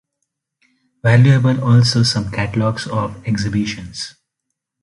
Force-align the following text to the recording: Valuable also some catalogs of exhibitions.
Valuable 1.03 1.63
also 1.63 2.01
some 2.01 2.31
catalogs 2.31 2.87
of 2.87 3.23
exhibitions. 3.27 4.15